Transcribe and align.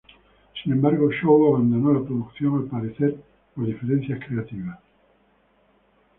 Sin 0.63 0.71
embargo, 0.73 1.11
Chow 1.13 1.53
abandonó 1.53 1.93
la 1.93 2.03
producción, 2.03 2.55
al 2.55 2.63
parecer, 2.65 3.17
por 3.53 3.67
diferencias 3.67 4.19
creativas. 4.27 4.79